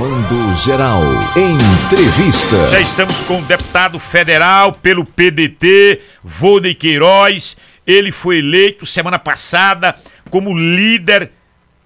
Comando 0.00 0.54
Geral. 0.54 1.02
Entrevista. 1.36 2.70
Já 2.72 2.80
estamos 2.80 3.20
com 3.20 3.38
o 3.38 3.44
deputado 3.44 4.00
federal 4.00 4.72
pelo 4.72 5.04
PDT, 5.04 6.00
Volney 6.24 6.74
Queiroz. 6.74 7.54
Ele 7.86 8.10
foi 8.10 8.38
eleito 8.38 8.86
semana 8.86 9.18
passada 9.18 9.94
como 10.30 10.56
líder 10.56 11.30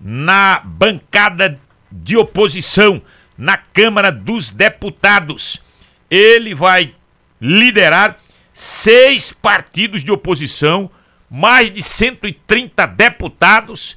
na 0.00 0.62
bancada 0.64 1.58
de 1.90 2.16
oposição 2.16 3.02
na 3.36 3.56
Câmara 3.56 4.12
dos 4.12 4.48
Deputados. 4.48 5.60
Ele 6.08 6.54
vai 6.54 6.94
liderar 7.40 8.18
seis 8.52 9.32
partidos 9.32 10.04
de 10.04 10.12
oposição, 10.12 10.88
mais 11.28 11.68
de 11.68 11.82
130 11.82 12.86
deputados. 12.86 13.96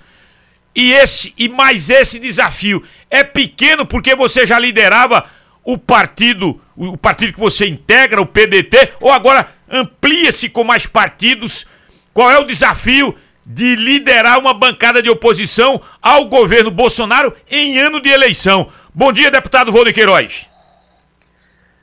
E 0.78 0.94
esse 0.94 1.34
e 1.36 1.50
mais 1.50 1.90
esse 1.90 2.20
desafio 2.20 2.84
é 3.10 3.24
pequeno 3.24 3.84
porque 3.84 4.14
você 4.14 4.46
já 4.46 4.60
liderava 4.60 5.26
o 5.64 5.76
partido, 5.76 6.62
o 6.76 6.96
partido 6.96 7.34
que 7.34 7.40
você 7.40 7.68
integra, 7.68 8.22
o 8.22 8.28
PDT, 8.28 8.94
ou 9.02 9.12
agora 9.12 9.52
amplia-se 9.68 10.48
com 10.48 10.64
mais 10.64 10.86
partidos. 10.86 11.66
Qual 12.14 12.30
é 12.30 12.38
o 12.38 12.46
desafio 12.46 13.16
de 13.44 13.76
liderar 13.76 14.38
uma 14.38 14.54
bancada 14.54 15.02
de 15.02 15.10
oposição 15.10 15.82
ao 16.00 16.26
governo 16.26 16.70
Bolsonaro 16.70 17.36
em 17.50 17.80
ano 17.80 18.00
de 18.00 18.10
eleição? 18.10 18.70
Bom 18.94 19.12
dia, 19.12 19.32
deputado 19.32 19.72
Rony 19.72 19.92
Queiroz. 19.92 20.46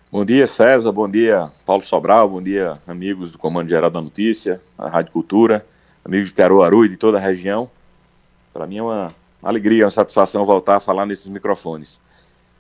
Bom 0.09 0.25
dia, 0.25 0.47
César. 0.47 0.93
Bom 0.93 1.11
dia, 1.11 1.49
Paulo 1.67 1.83
Sobral. 1.83 2.29
Bom 2.29 2.41
dia, 2.41 2.79
amigos 2.87 3.33
do 3.33 3.39
Comando 3.39 3.69
Geral 3.69 3.91
da 3.91 4.01
Notícia, 4.01 4.61
a 4.79 4.89
Rádio 4.89 5.11
Cultura, 5.11 5.67
amigos 6.05 6.29
de 6.29 6.35
Caruaru 6.35 6.85
e 6.85 6.89
de 6.89 6.97
toda 6.97 7.19
a 7.19 7.21
região. 7.21 7.69
Para 8.55 8.67
mim 8.67 8.79
é 8.79 8.83
uma 8.83 9.15
alegria, 9.43 9.85
uma 9.85 9.91
satisfação 9.91 10.47
voltar 10.47 10.77
a 10.77 10.81
falar 10.81 11.05
nesses 11.05 11.27
microfones. 11.27 12.01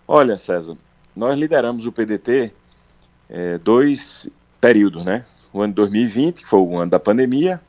Olha, 0.06 0.36
César, 0.36 0.76
nós 1.16 1.38
lideramos 1.38 1.86
o 1.86 1.92
PDT 1.92 2.52
é, 3.30 3.56
dois 3.56 4.28
períodos, 4.60 5.04
né? 5.04 5.24
O 5.52 5.62
ano 5.62 5.72
de 5.72 5.76
2020, 5.76 6.42
que 6.42 6.48
foi 6.48 6.58
o 6.58 6.76
ano 6.76 6.90
da 6.90 6.98
pandemia, 6.98 7.60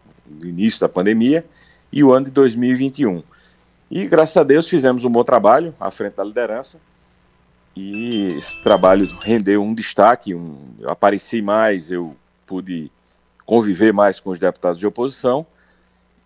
o 0.42 0.46
início 0.46 0.82
da 0.82 0.90
pandemia, 0.90 1.46
e 1.94 2.04
o 2.04 2.12
ano 2.12 2.26
de 2.26 2.32
2021. 2.32 3.24
E 3.90 4.08
graças 4.08 4.36
a 4.36 4.44
Deus 4.44 4.68
fizemos 4.68 5.06
um 5.06 5.12
bom 5.12 5.24
trabalho 5.24 5.74
à 5.80 5.92
frente 5.92 6.16
da 6.16 6.24
liderança 6.24 6.82
e 7.76 8.36
esse 8.38 8.62
trabalho 8.62 9.06
rendeu 9.20 9.62
um 9.62 9.76
destaque, 9.76 10.34
um, 10.34 10.58
eu 10.80 10.90
apareci 10.90 11.42
mais, 11.42 11.92
eu 11.92 12.16
pude 12.48 12.90
conviver 13.46 13.92
mais 13.92 14.20
com 14.20 14.30
os 14.30 14.40
deputados 14.40 14.80
de 14.80 14.88
oposição, 14.88 15.46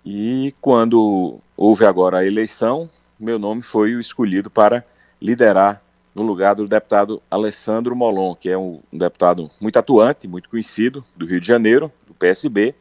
e 0.05 0.53
quando 0.61 1.39
houve 1.61 1.85
agora 1.85 2.19
a 2.19 2.25
eleição, 2.25 2.89
meu 3.19 3.38
nome 3.38 3.61
foi 3.61 3.93
o 3.93 3.99
escolhido 3.99 4.49
para 4.49 4.81
liderar 5.21 5.81
no 6.15 6.23
lugar 6.23 6.55
do 6.55 6.65
deputado 6.65 7.21
Alessandro 7.29 7.93
Molon, 7.97 8.33
que 8.33 8.49
é 8.49 8.57
um, 8.57 8.79
deputado 8.93 9.52
muito 9.59 9.77
atuante, 9.77 10.25
muito 10.25 10.47
conhecido 10.47 11.03
do 11.17 11.25
Rio 11.25 11.41
de 11.41 11.45
Janeiro, 11.45 11.91
do 12.07 12.13
PSB, 12.13 12.73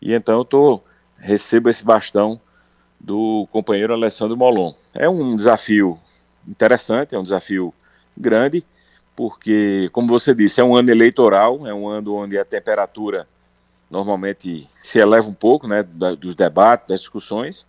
e 0.00 0.14
então 0.14 0.38
eu 0.38 0.44
tô, 0.44 0.80
recebo 1.18 1.68
esse 1.68 1.84
bastão 1.84 2.40
do 3.00 3.48
companheiro 3.50 3.92
Alessandro 3.92 4.36
Molon. 4.36 4.72
É 4.94 5.08
um 5.08 5.34
desafio 5.34 5.98
interessante, 6.46 7.16
é 7.16 7.18
um 7.18 7.24
desafio 7.24 7.74
grande, 8.16 8.64
porque, 9.16 9.90
como 9.92 10.06
você 10.06 10.32
disse, 10.32 10.60
é 10.60 10.64
um 10.64 10.76
ano 10.76 10.92
eleitoral, 10.92 11.66
é 11.66 11.74
um 11.74 11.88
ano 11.88 12.14
onde 12.14 12.38
a 12.38 12.44
temperatura 12.44 13.26
normalmente 13.90 14.68
se 14.78 15.00
eleva 15.00 15.28
um 15.28 15.34
pouco, 15.34 15.66
né, 15.66 15.82
dos 15.82 16.36
debates, 16.36 16.86
das 16.86 17.00
discussões, 17.00 17.66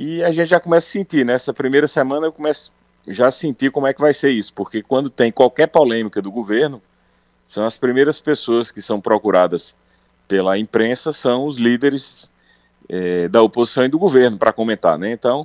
e 0.00 0.22
a 0.22 0.30
gente 0.30 0.46
já 0.46 0.60
começa 0.60 0.86
a 0.86 0.92
sentir, 0.92 1.26
nessa 1.26 1.52
primeira 1.52 1.88
semana 1.88 2.28
eu 2.28 2.32
começo 2.32 2.72
já 3.08 3.26
a 3.26 3.32
sentir 3.32 3.72
como 3.72 3.84
é 3.84 3.92
que 3.92 4.00
vai 4.00 4.14
ser 4.14 4.30
isso, 4.30 4.54
porque 4.54 4.80
quando 4.80 5.10
tem 5.10 5.32
qualquer 5.32 5.66
polêmica 5.66 6.22
do 6.22 6.30
governo, 6.30 6.80
são 7.44 7.66
as 7.66 7.76
primeiras 7.76 8.20
pessoas 8.20 8.70
que 8.70 8.80
são 8.80 9.00
procuradas 9.00 9.74
pela 10.28 10.56
imprensa, 10.56 11.12
são 11.12 11.46
os 11.46 11.56
líderes 11.56 12.30
é, 12.88 13.26
da 13.26 13.42
oposição 13.42 13.86
e 13.86 13.88
do 13.88 13.98
governo 13.98 14.38
para 14.38 14.52
comentar, 14.52 14.96
né, 14.96 15.10
então 15.10 15.44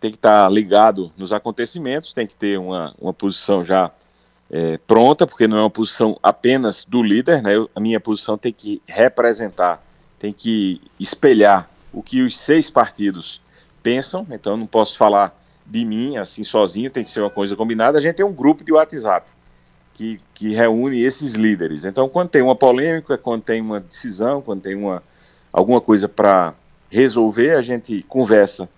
tem 0.00 0.10
que 0.10 0.16
estar 0.16 0.46
tá 0.46 0.48
ligado 0.48 1.12
nos 1.16 1.32
acontecimentos, 1.32 2.12
tem 2.12 2.26
que 2.26 2.34
ter 2.34 2.58
uma, 2.58 2.92
uma 3.00 3.14
posição 3.14 3.62
já 3.62 3.92
é, 4.50 4.78
pronta, 4.78 5.28
porque 5.28 5.46
não 5.46 5.58
é 5.58 5.60
uma 5.60 5.70
posição 5.70 6.18
apenas 6.20 6.82
do 6.82 7.02
líder, 7.02 7.40
né? 7.40 7.54
Eu, 7.54 7.70
a 7.72 7.78
minha 7.78 8.00
posição 8.00 8.38
tem 8.38 8.50
que 8.52 8.82
representar, 8.88 9.84
tem 10.18 10.32
que 10.32 10.80
espelhar 10.98 11.70
o 11.92 12.02
que 12.02 12.22
os 12.22 12.36
seis 12.36 12.70
partidos 12.70 13.42
pensam, 13.82 14.26
então 14.30 14.56
não 14.56 14.66
posso 14.66 14.96
falar 14.96 15.38
de 15.66 15.84
mim 15.84 16.16
assim 16.16 16.42
sozinho, 16.42 16.90
tem 16.90 17.04
que 17.04 17.10
ser 17.10 17.20
uma 17.20 17.30
coisa 17.30 17.54
combinada. 17.54 17.98
A 17.98 18.00
gente 18.00 18.16
tem 18.16 18.26
um 18.26 18.34
grupo 18.34 18.64
de 18.64 18.72
WhatsApp 18.72 19.30
que, 19.94 20.20
que 20.34 20.54
reúne 20.54 21.02
esses 21.02 21.34
líderes. 21.34 21.84
Então, 21.84 22.08
quando 22.08 22.30
tem 22.30 22.42
uma 22.42 22.56
polêmica, 22.56 23.18
quando 23.18 23.42
tem 23.42 23.60
uma 23.60 23.78
decisão, 23.78 24.40
quando 24.40 24.62
tem 24.62 24.74
uma, 24.74 25.02
alguma 25.52 25.80
coisa 25.80 26.08
para 26.08 26.54
resolver, 26.88 27.56
a 27.56 27.60
gente 27.60 28.02
conversa 28.02 28.68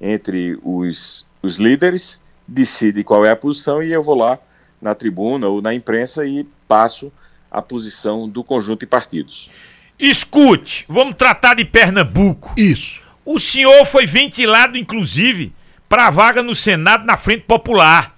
entre 0.00 0.58
os, 0.64 1.26
os 1.42 1.56
líderes, 1.56 2.20
decide 2.46 3.04
qual 3.04 3.24
é 3.24 3.30
a 3.30 3.36
posição 3.36 3.82
e 3.82 3.92
eu 3.92 4.02
vou 4.02 4.14
lá 4.14 4.38
na 4.80 4.94
tribuna 4.94 5.46
ou 5.48 5.60
na 5.60 5.74
imprensa 5.74 6.26
e 6.26 6.44
passo 6.66 7.12
a 7.50 7.60
posição 7.60 8.28
do 8.28 8.42
conjunto 8.42 8.80
de 8.80 8.86
partidos. 8.86 9.50
Escute, 9.98 10.86
vamos 10.88 11.14
tratar 11.16 11.54
de 11.54 11.64
Pernambuco. 11.64 12.54
Isso. 12.56 13.02
O 13.24 13.38
senhor 13.38 13.84
foi 13.86 14.06
ventilado, 14.06 14.76
inclusive, 14.76 15.52
para 15.88 16.06
a 16.06 16.10
vaga 16.10 16.42
no 16.42 16.54
Senado 16.54 17.04
na 17.04 17.16
Frente 17.16 17.42
Popular. 17.42 18.16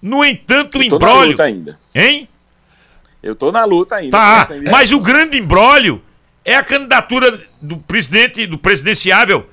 No 0.00 0.24
entanto, 0.24 0.78
o 0.78 0.82
embrólio. 0.82 1.20
Na 1.20 1.26
luta 1.26 1.44
ainda. 1.44 1.78
Hein? 1.94 2.28
Eu 3.22 3.36
tô 3.36 3.52
na 3.52 3.64
luta 3.64 3.96
ainda. 3.96 4.10
Tá, 4.10 4.48
mas 4.70 4.90
o 4.90 4.98
grande 4.98 5.38
embrólio 5.38 6.02
é 6.44 6.56
a 6.56 6.64
candidatura 6.64 7.40
do 7.60 7.76
presidente, 7.76 8.46
do 8.46 8.58
presidenciável 8.58 9.48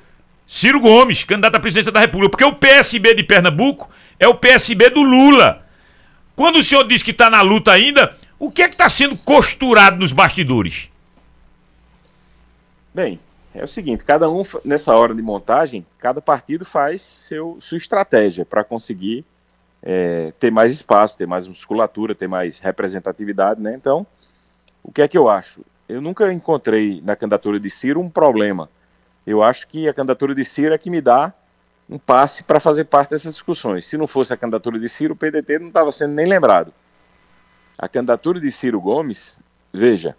Ciro 0.48 0.80
Gomes, 0.80 1.24
candidato 1.24 1.56
à 1.56 1.60
presidência 1.60 1.92
da 1.92 2.00
República, 2.00 2.32
porque 2.32 2.44
o 2.44 2.56
PSB 2.56 3.14
de 3.14 3.24
Pernambuco 3.24 3.88
é 4.20 4.28
o 4.28 4.34
PSB 4.34 4.90
do 4.90 5.04
Lula. 5.04 5.64
Quando 6.36 6.58
o 6.58 6.64
senhor 6.64 6.88
diz 6.88 7.04
que 7.04 7.12
está 7.12 7.30
na 7.30 7.42
luta 7.42 7.72
ainda, 7.72 8.18
o 8.40 8.50
que 8.50 8.64
é 8.64 8.68
que 8.68 8.74
está 8.74 8.90
sendo 8.90 9.16
costurado 9.18 9.98
nos 9.98 10.12
bastidores? 10.12 10.90
Bem, 12.94 13.20
é 13.54 13.64
o 13.64 13.68
seguinte, 13.68 14.06
cada 14.06 14.30
um 14.30 14.44
nessa 14.64 14.94
hora 14.96 15.14
de 15.14 15.22
montagem, 15.22 15.86
cada 15.98 16.22
partido 16.22 16.66
faz 16.66 17.02
seu, 17.02 17.58
sua 17.60 17.78
estratégia 17.78 18.46
para 18.46 18.64
conseguir 18.64 19.26
é, 19.82 20.32
ter 20.40 20.52
mais 20.52 20.72
espaço, 20.72 21.18
ter 21.18 21.28
mais 21.28 21.48
musculatura, 21.48 22.14
ter 22.14 22.28
mais 22.28 22.60
representatividade, 22.60 23.62
né? 23.62 23.74
Então, 23.74 24.06
o 24.84 24.92
que 24.92 25.02
é 25.02 25.08
que 25.08 25.18
eu 25.18 25.28
acho? 25.28 25.66
Eu 25.88 26.02
nunca 26.02 26.32
encontrei 26.32 27.02
na 27.04 27.16
candidatura 27.16 27.60
de 27.60 27.70
Ciro 27.70 28.00
um 28.00 28.10
problema 28.10 28.70
eu 29.30 29.44
acho 29.44 29.68
que 29.68 29.88
a 29.88 29.94
candidatura 29.94 30.34
de 30.34 30.44
Ciro 30.44 30.74
é 30.74 30.78
que 30.78 30.90
me 30.90 31.02
dá 31.02 31.32
um 31.88 32.00
passe 32.00 32.44
para 32.44 32.60
fazer 32.60 32.86
parte 32.86 33.12
dessas 33.12 33.34
discussões. 33.34 33.86
Se 33.86 33.96
não 33.96 34.08
fosse 34.08 34.34
a 34.34 34.38
candidatura 34.38 34.80
de 34.80 34.90
Ciro, 34.90 35.14
o 35.14 35.16
PDT 35.16 35.60
não 35.60 35.68
estava 35.68 35.92
sendo 35.92 36.16
nem 36.16 36.26
lembrado. 36.26 36.74
A 37.78 37.88
candidatura 37.88 38.40
de 38.40 38.52
Ciro 38.52 38.82
Gomes, 38.82 39.40
veja, 39.72 40.16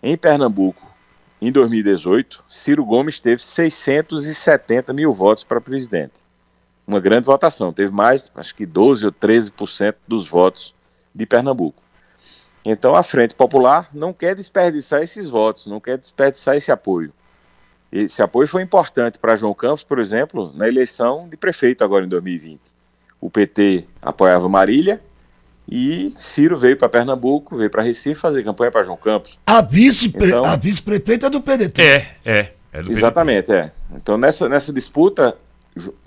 em 0.00 0.16
Pernambuco, 0.16 0.93
em 1.40 1.52
2018, 1.52 2.44
Ciro 2.48 2.84
Gomes 2.84 3.20
teve 3.20 3.42
670 3.42 4.92
mil 4.92 5.12
votos 5.12 5.44
para 5.44 5.60
presidente. 5.60 6.14
Uma 6.86 7.00
grande 7.00 7.26
votação, 7.26 7.72
teve 7.72 7.92
mais, 7.92 8.30
acho 8.34 8.54
que 8.54 8.66
12 8.66 9.06
ou 9.06 9.12
13% 9.12 9.94
dos 10.06 10.28
votos 10.28 10.74
de 11.14 11.26
Pernambuco. 11.26 11.82
Então 12.64 12.94
a 12.94 13.02
Frente 13.02 13.34
Popular 13.34 13.90
não 13.92 14.12
quer 14.12 14.34
desperdiçar 14.34 15.02
esses 15.02 15.28
votos, 15.28 15.66
não 15.66 15.80
quer 15.80 15.98
desperdiçar 15.98 16.56
esse 16.56 16.72
apoio. 16.72 17.12
Esse 17.92 18.22
apoio 18.22 18.48
foi 18.48 18.62
importante 18.62 19.18
para 19.18 19.36
João 19.36 19.54
Campos, 19.54 19.84
por 19.84 19.98
exemplo, 19.98 20.52
na 20.54 20.66
eleição 20.66 21.28
de 21.28 21.36
prefeito 21.36 21.84
agora 21.84 22.04
em 22.04 22.08
2020. 22.08 22.60
O 23.20 23.30
PT 23.30 23.86
apoiava 24.02 24.48
Marília 24.48 25.00
e 25.68 26.12
Ciro 26.16 26.58
veio 26.58 26.76
para 26.76 26.88
Pernambuco, 26.88 27.56
veio 27.56 27.70
para 27.70 27.82
Recife 27.82 28.20
fazer 28.20 28.44
campanha 28.44 28.70
para 28.70 28.82
João 28.82 28.96
Campos. 28.96 29.38
A 29.46 29.60
vice-prefeita 29.60 30.36
então, 30.36 30.56
vice 30.58 30.82
é 31.26 31.30
do 31.30 31.40
PDT. 31.40 31.82
É, 31.82 32.16
é. 32.24 32.52
é 32.72 32.82
do 32.82 32.90
exatamente, 32.90 33.46
PDT. 33.46 33.60
é. 33.60 33.72
Então 33.96 34.18
nessa, 34.18 34.48
nessa 34.48 34.72
disputa 34.72 35.36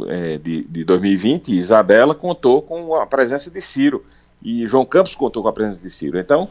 é, 0.08 0.38
de, 0.38 0.64
de 0.64 0.84
2020, 0.84 1.50
Isabela 1.50 2.16
contou 2.16 2.62
com 2.62 2.96
a 2.96 3.06
presença 3.06 3.52
de 3.52 3.62
Ciro 3.62 4.06
e 4.42 4.66
João 4.68 4.86
Campos 4.86 5.16
contou 5.16 5.44
com 5.44 5.50
a 5.50 5.54
presença 5.54 5.82
de 5.82 5.90
Ciro. 5.90 6.20
Então, 6.20 6.50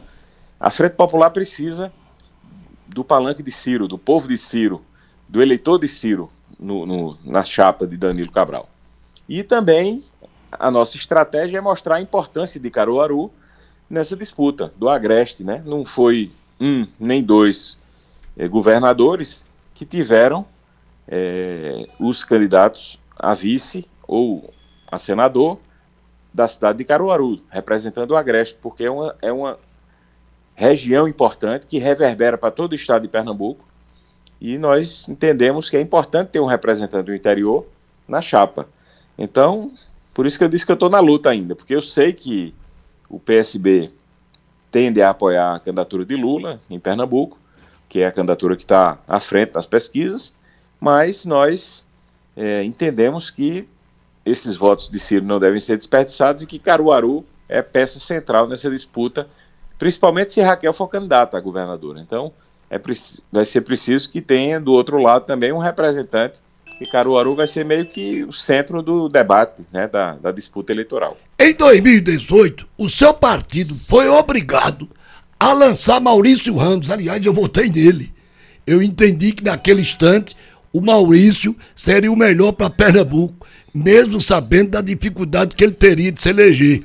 a 0.59 0.69
Frente 0.69 0.93
Popular 0.93 1.29
precisa 1.29 1.91
do 2.87 3.03
palanque 3.03 3.41
de 3.41 3.51
Ciro, 3.51 3.87
do 3.87 3.97
povo 3.97 4.27
de 4.27 4.37
Ciro, 4.37 4.81
do 5.27 5.41
eleitor 5.41 5.79
de 5.79 5.87
Ciro 5.87 6.29
no, 6.59 6.85
no, 6.85 7.17
na 7.23 7.43
chapa 7.43 7.85
de 7.87 7.97
Danilo 7.97 8.31
Cabral. 8.31 8.69
E 9.27 9.43
também 9.43 10.03
a 10.51 10.71
nossa 10.71 10.97
estratégia 10.97 11.57
é 11.57 11.61
mostrar 11.61 11.95
a 11.95 12.01
importância 12.01 12.59
de 12.59 12.69
Caruaru 12.69 13.31
nessa 13.89 14.15
disputa 14.15 14.71
do 14.75 14.89
Agreste, 14.89 15.43
né? 15.43 15.61
Não 15.65 15.85
foi 15.85 16.31
um 16.59 16.85
nem 16.99 17.23
dois 17.23 17.77
é, 18.35 18.47
governadores 18.47 19.45
que 19.73 19.85
tiveram 19.85 20.45
é, 21.07 21.87
os 21.99 22.23
candidatos 22.23 22.99
a 23.19 23.33
vice 23.33 23.87
ou 24.07 24.53
a 24.91 24.97
senador 24.97 25.59
da 26.33 26.47
cidade 26.47 26.79
de 26.79 26.85
Caruaru, 26.85 27.39
representando 27.49 28.11
o 28.11 28.15
Agreste, 28.15 28.57
porque 28.61 28.83
é 28.83 28.91
uma, 28.91 29.15
é 29.21 29.31
uma 29.31 29.57
região 30.53 31.07
importante 31.07 31.65
que 31.65 31.77
reverbera 31.77 32.37
para 32.37 32.51
todo 32.51 32.73
o 32.73 32.75
estado 32.75 33.03
de 33.03 33.07
Pernambuco 33.07 33.65
e 34.39 34.57
nós 34.57 35.07
entendemos 35.09 35.69
que 35.69 35.77
é 35.77 35.81
importante 35.81 36.29
ter 36.29 36.39
um 36.39 36.45
representante 36.45 37.05
do 37.05 37.15
interior 37.15 37.65
na 38.07 38.21
chapa. 38.21 38.67
Então, 39.17 39.71
por 40.17 40.25
isso 40.25 40.35
que 40.35 40.43
eu 40.43 40.49
disse 40.49 40.65
que 40.65 40.71
eu 40.71 40.73
estou 40.73 40.89
na 40.89 40.99
luta 40.99 41.29
ainda, 41.29 41.55
porque 41.55 41.75
eu 41.75 41.81
sei 41.81 42.11
que 42.11 42.51
o 43.07 43.19
PSB 43.19 43.91
tende 44.71 44.99
a 44.99 45.11
apoiar 45.11 45.53
a 45.53 45.59
candidatura 45.59 46.03
de 46.03 46.15
Lula 46.15 46.59
em 46.71 46.79
Pernambuco, 46.79 47.37
que 47.87 47.99
é 47.99 48.07
a 48.07 48.11
candidatura 48.11 48.55
que 48.55 48.63
está 48.63 48.97
à 49.07 49.19
frente 49.19 49.51
das 49.51 49.67
pesquisas, 49.67 50.33
mas 50.79 51.23
nós 51.23 51.85
é, 52.35 52.63
entendemos 52.63 53.29
que 53.29 53.69
esses 54.25 54.57
votos 54.57 54.89
de 54.89 54.99
Ciro 54.99 55.23
não 55.23 55.39
devem 55.39 55.59
ser 55.59 55.77
desperdiçados 55.77 56.41
e 56.41 56.47
que 56.47 56.57
Caruaru 56.57 57.23
é 57.47 57.61
peça 57.61 57.99
central 57.99 58.47
nessa 58.47 58.71
disputa, 58.71 59.29
principalmente 59.77 60.33
se 60.33 60.41
Raquel 60.41 60.73
for 60.73 60.87
candidata 60.87 61.37
a 61.37 61.39
governadora. 61.39 62.01
Então, 62.01 62.33
é, 62.71 62.81
vai 63.31 63.45
ser 63.45 63.61
preciso 63.61 64.09
que 64.09 64.19
tenha 64.19 64.59
do 64.59 64.73
outro 64.73 64.97
lado 64.97 65.27
também 65.27 65.51
um 65.51 65.59
representante, 65.59 66.39
e 66.79 66.85
Caruaru 66.85 67.35
vai 67.35 67.47
ser 67.47 67.65
meio 67.65 67.85
que 67.85 68.23
o 68.23 68.31
centro 68.31 68.81
do 68.81 69.09
debate, 69.09 69.63
né, 69.71 69.87
da, 69.87 70.13
da 70.13 70.31
disputa 70.31 70.71
eleitoral. 70.71 71.17
Em 71.39 71.53
2018, 71.53 72.67
o 72.77 72.89
seu 72.89 73.13
partido 73.13 73.79
foi 73.87 74.07
obrigado 74.07 74.89
a 75.39 75.53
lançar 75.53 75.99
Maurício 75.99 76.55
Ramos. 76.55 76.89
Aliás, 76.89 77.23
eu 77.25 77.33
votei 77.33 77.69
nele. 77.69 78.11
Eu 78.65 78.81
entendi 78.81 79.31
que 79.31 79.43
naquele 79.43 79.81
instante 79.81 80.35
o 80.73 80.81
Maurício 80.81 81.55
seria 81.75 82.11
o 82.11 82.15
melhor 82.15 82.51
para 82.51 82.69
Pernambuco, 82.69 83.47
mesmo 83.73 84.19
sabendo 84.19 84.71
da 84.71 84.81
dificuldade 84.81 85.55
que 85.55 85.63
ele 85.63 85.73
teria 85.73 86.11
de 86.11 86.21
se 86.21 86.29
eleger. 86.29 86.83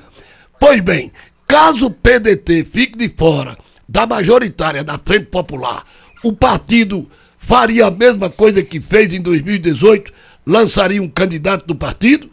Pois 0.58 0.80
bem, 0.80 1.12
caso 1.46 1.86
o 1.86 1.90
PDT 1.90 2.64
fique 2.64 2.96
de 2.96 3.08
fora 3.08 3.56
da 3.88 4.06
majoritária 4.06 4.84
da 4.84 4.98
Frente 4.98 5.26
Popular, 5.26 5.84
o 6.22 6.32
partido 6.32 7.10
faria 7.42 7.86
a 7.86 7.90
mesma 7.90 8.30
coisa 8.30 8.62
que 8.62 8.80
fez 8.80 9.12
em 9.12 9.20
2018? 9.20 10.12
Lançaria 10.46 11.02
um 11.02 11.08
candidato 11.08 11.66
do 11.66 11.74
partido? 11.74 12.30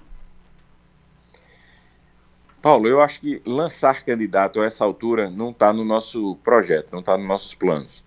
Paulo, 2.62 2.88
eu 2.88 3.02
acho 3.02 3.20
que 3.20 3.42
lançar 3.46 4.04
candidato 4.04 4.62
a 4.62 4.66
essa 4.66 4.84
altura 4.84 5.30
não 5.30 5.50
está 5.50 5.74
no 5.74 5.84
nosso 5.84 6.36
projeto, 6.44 6.92
não 6.92 7.00
está 7.00 7.18
nos 7.18 7.28
nossos 7.28 7.54
planos. 7.54 8.04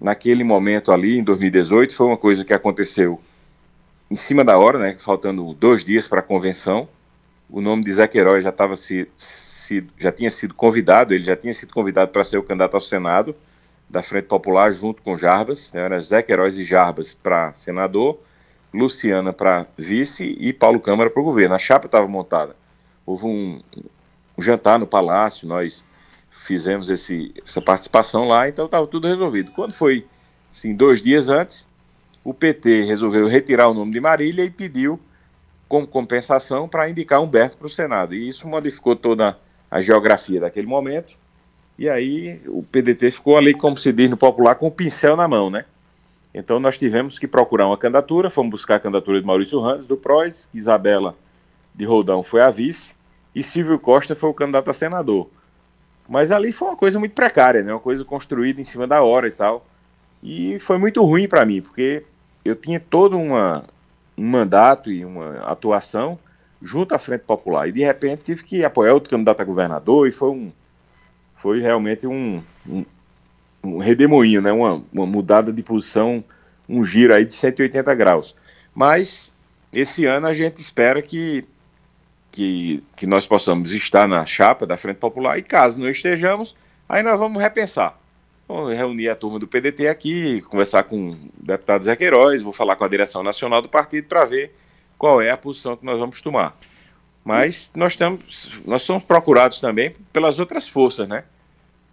Naquele 0.00 0.44
momento 0.44 0.92
ali, 0.92 1.18
em 1.18 1.24
2018, 1.24 1.94
foi 1.94 2.06
uma 2.06 2.16
coisa 2.16 2.44
que 2.44 2.52
aconteceu 2.52 3.20
em 4.10 4.16
cima 4.16 4.44
da 4.44 4.58
hora, 4.58 4.78
né, 4.78 4.96
faltando 4.98 5.54
dois 5.54 5.84
dias 5.84 6.06
para 6.06 6.20
a 6.20 6.22
convenção. 6.22 6.88
O 7.48 7.60
nome 7.60 7.84
de 7.84 7.92
Zé 7.92 8.06
Queiroz 8.06 8.44
já, 8.44 8.52
tava 8.52 8.76
se, 8.76 9.08
se, 9.16 9.84
já 9.96 10.12
tinha 10.12 10.30
sido 10.30 10.54
convidado, 10.54 11.14
ele 11.14 11.22
já 11.22 11.36
tinha 11.36 11.54
sido 11.54 11.72
convidado 11.72 12.10
para 12.10 12.24
ser 12.24 12.36
o 12.36 12.42
candidato 12.42 12.74
ao 12.74 12.82
Senado 12.82 13.34
da 13.88 14.02
Frente 14.02 14.26
Popular 14.26 14.72
junto 14.72 15.02
com 15.02 15.16
Jarbas, 15.16 15.72
né, 15.72 15.80
era 15.80 16.00
Zé 16.00 16.22
Queiroz 16.22 16.58
e 16.58 16.64
Jarbas 16.64 17.14
para 17.14 17.54
senador, 17.54 18.18
Luciana 18.72 19.32
para 19.32 19.66
vice 19.76 20.36
e 20.38 20.52
Paulo 20.52 20.80
Câmara 20.80 21.08
para 21.08 21.20
o 21.20 21.24
governo. 21.24 21.54
A 21.54 21.58
chapa 21.58 21.86
estava 21.86 22.06
montada 22.06 22.54
houve 23.08 23.24
um, 23.24 23.60
um 24.36 24.42
jantar 24.42 24.78
no 24.78 24.86
palácio, 24.86 25.48
nós 25.48 25.84
fizemos 26.30 26.90
esse, 26.90 27.32
essa 27.42 27.62
participação 27.62 28.28
lá, 28.28 28.46
então 28.48 28.66
estava 28.66 28.86
tudo 28.86 29.08
resolvido. 29.08 29.50
Quando 29.52 29.72
foi, 29.72 30.06
assim, 30.48 30.74
dois 30.74 31.02
dias 31.02 31.30
antes, 31.30 31.66
o 32.22 32.34
PT 32.34 32.82
resolveu 32.82 33.26
retirar 33.26 33.68
o 33.68 33.74
nome 33.74 33.92
de 33.92 34.00
Marília 34.00 34.44
e 34.44 34.50
pediu 34.50 35.00
como 35.66 35.86
compensação 35.86 36.68
para 36.68 36.88
indicar 36.90 37.20
Humberto 37.20 37.56
para 37.56 37.66
o 37.66 37.70
Senado. 37.70 38.14
E 38.14 38.28
isso 38.28 38.46
modificou 38.46 38.94
toda 38.94 39.38
a 39.70 39.80
geografia 39.80 40.40
daquele 40.40 40.66
momento. 40.66 41.14
E 41.78 41.88
aí 41.88 42.42
o 42.46 42.62
PDT 42.62 43.12
ficou 43.12 43.36
ali, 43.36 43.54
como 43.54 43.76
se 43.76 43.92
diz 43.92 44.10
no 44.10 44.16
popular, 44.16 44.56
com 44.56 44.66
o 44.66 44.70
pincel 44.70 45.16
na 45.16 45.28
mão, 45.28 45.48
né? 45.48 45.64
Então 46.34 46.58
nós 46.58 46.76
tivemos 46.76 47.18
que 47.18 47.28
procurar 47.28 47.68
uma 47.68 47.78
candidatura, 47.78 48.28
fomos 48.28 48.50
buscar 48.50 48.76
a 48.76 48.80
candidatura 48.80 49.20
de 49.20 49.26
Maurício 49.26 49.60
Randes, 49.60 49.86
do 49.86 49.96
PROS, 49.96 50.48
Isabela 50.52 51.14
de 51.74 51.84
Roldão 51.84 52.22
foi 52.24 52.40
a 52.40 52.50
vice, 52.50 52.94
e 53.32 53.42
Silvio 53.42 53.78
Costa 53.78 54.16
foi 54.16 54.28
o 54.28 54.34
candidato 54.34 54.68
a 54.68 54.72
senador. 54.72 55.30
Mas 56.08 56.32
ali 56.32 56.50
foi 56.50 56.68
uma 56.68 56.76
coisa 56.76 56.98
muito 56.98 57.12
precária, 57.12 57.62
né? 57.62 57.72
Uma 57.72 57.80
coisa 57.80 58.04
construída 58.04 58.60
em 58.60 58.64
cima 58.64 58.86
da 58.86 59.02
hora 59.02 59.28
e 59.28 59.30
tal. 59.30 59.64
E 60.22 60.58
foi 60.58 60.78
muito 60.78 61.04
ruim 61.04 61.28
para 61.28 61.46
mim, 61.46 61.60
porque 61.62 62.02
eu 62.44 62.56
tinha 62.56 62.80
todo 62.80 63.16
uma, 63.16 63.62
um 64.16 64.26
mandato 64.26 64.90
e 64.90 65.04
uma 65.04 65.38
atuação 65.42 66.18
junto 66.60 66.94
à 66.94 66.98
Frente 66.98 67.22
Popular. 67.22 67.68
E 67.68 67.72
de 67.72 67.84
repente 67.84 68.22
tive 68.24 68.42
que 68.42 68.64
apoiar 68.64 68.94
outro 68.94 69.10
candidato 69.10 69.40
a 69.40 69.44
governador 69.44 70.08
e 70.08 70.12
foi 70.12 70.30
um 70.30 70.52
foi 71.38 71.60
realmente 71.60 72.06
um, 72.06 72.42
um, 72.68 72.84
um 73.64 73.78
redemoinho, 73.78 74.42
né? 74.42 74.52
Uma, 74.52 74.84
uma 74.92 75.06
mudada 75.06 75.52
de 75.52 75.62
posição, 75.62 76.22
um 76.68 76.84
giro 76.84 77.14
aí 77.14 77.24
de 77.24 77.32
180 77.32 77.94
graus. 77.94 78.34
Mas 78.74 79.32
esse 79.72 80.04
ano 80.04 80.26
a 80.26 80.34
gente 80.34 80.60
espera 80.60 81.00
que 81.00 81.46
que, 82.30 82.84
que 82.94 83.06
nós 83.06 83.26
possamos 83.26 83.72
estar 83.72 84.06
na 84.06 84.24
chapa 84.26 84.66
da 84.66 84.76
Frente 84.76 84.98
Popular 84.98 85.38
e 85.38 85.42
caso 85.42 85.80
não 85.80 85.88
estejamos, 85.88 86.54
aí 86.88 87.02
nós 87.02 87.18
vamos 87.18 87.40
repensar. 87.40 87.98
Vamos 88.46 88.74
reunir 88.74 89.08
a 89.08 89.16
turma 89.16 89.38
do 89.38 89.48
PDT 89.48 89.88
aqui, 89.88 90.42
conversar 90.42 90.84
com 90.84 91.12
o 91.12 91.18
deputado 91.40 91.84
Zé 91.84 91.96
Queiroz, 91.96 92.42
vou 92.42 92.52
falar 92.52 92.76
com 92.76 92.84
a 92.84 92.88
direção 92.88 93.22
nacional 93.22 93.62
do 93.62 93.68
partido 93.68 94.06
para 94.06 94.24
ver 94.24 94.54
qual 94.96 95.20
é 95.20 95.30
a 95.30 95.36
posição 95.36 95.76
que 95.76 95.84
nós 95.84 95.98
vamos 95.98 96.20
tomar. 96.20 96.56
Mas 97.28 97.70
nós, 97.76 97.92
estamos, 97.92 98.50
nós 98.64 98.82
somos 98.82 99.04
procurados 99.04 99.60
também 99.60 99.94
pelas 100.14 100.38
outras 100.38 100.66
forças, 100.66 101.06
né? 101.06 101.24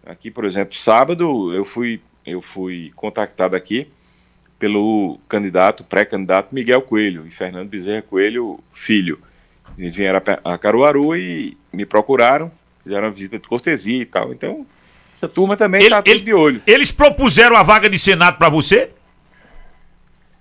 Aqui, 0.05 0.31
por 0.31 0.45
exemplo, 0.45 0.73
sábado 0.77 1.53
eu 1.53 1.65
fui, 1.65 1.99
eu 2.25 2.41
fui 2.41 2.93
contactado 2.95 3.53
aqui 3.53 3.85
pelo 4.57 5.19
candidato, 5.27 5.83
pré-candidato 5.83 6.55
Miguel 6.55 6.81
Coelho 6.83 7.27
e 7.27 7.31
Fernando 7.31 7.67
Bezerra 7.67 8.01
Coelho, 8.01 8.61
filho. 8.71 9.19
Eles 9.77 9.93
vieram 9.93 10.21
a 10.41 10.57
Caruaru 10.57 11.17
e 11.17 11.57
me 11.73 11.85
procuraram, 11.85 12.49
fizeram 12.81 13.07
uma 13.07 13.13
visita 13.13 13.37
de 13.37 13.45
cortesia 13.45 14.03
e 14.03 14.05
tal. 14.05 14.31
Então, 14.31 14.65
essa 15.13 15.27
turma 15.27 15.57
também 15.57 15.83
está 15.83 16.01
tudo 16.01 16.21
de 16.21 16.33
olho. 16.33 16.61
Eles 16.65 16.93
propuseram 16.93 17.57
a 17.57 17.63
vaga 17.63 17.89
de 17.89 17.99
Senado 17.99 18.37
para 18.37 18.47
você? 18.47 18.89